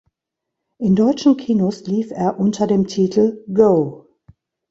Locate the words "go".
3.53-4.07